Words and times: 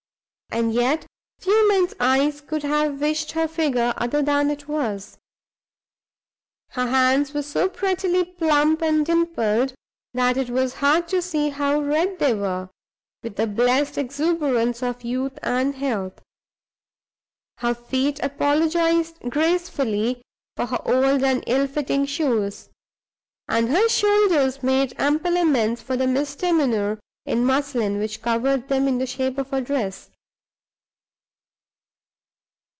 And 0.53 0.73
yet 0.73 1.05
few 1.39 1.65
men's 1.69 1.93
eyes 1.97 2.43
would 2.51 2.63
have 2.63 2.99
wished 2.99 3.31
her 3.31 3.47
figure 3.47 3.93
other 3.95 4.21
than 4.21 4.49
it 4.51 4.67
was. 4.67 5.17
Her 6.71 6.87
hands 6.89 7.33
were 7.33 7.41
so 7.41 7.69
prettily 7.69 8.25
plump 8.25 8.81
and 8.81 9.05
dimpled 9.05 9.73
that 10.13 10.35
it 10.35 10.49
was 10.49 10.73
hard 10.73 11.07
to 11.07 11.21
see 11.21 11.51
how 11.51 11.79
red 11.79 12.19
they 12.19 12.33
were 12.33 12.69
with 13.23 13.37
the 13.37 13.47
blessed 13.47 13.97
exuberance 13.97 14.83
of 14.83 15.05
youth 15.05 15.39
and 15.41 15.75
health. 15.75 16.21
Her 17.59 17.73
feet 17.73 18.19
apologized 18.21 19.21
gracefully 19.29 20.21
for 20.57 20.65
her 20.65 20.81
old 20.85 21.23
and 21.23 21.45
ill 21.47 21.65
fitting 21.65 22.05
shoes; 22.05 22.67
and 23.47 23.69
her 23.69 23.87
shoulders 23.87 24.61
made 24.61 24.99
ample 24.99 25.37
amends 25.37 25.81
for 25.81 25.95
the 25.95 26.07
misdemeanor 26.07 26.99
in 27.25 27.45
muslin 27.45 27.99
which 27.99 28.21
covered 28.21 28.67
them 28.67 28.89
in 28.89 28.97
the 28.97 29.07
shape 29.07 29.37
of 29.37 29.53
a 29.53 29.61
dress. 29.61 30.09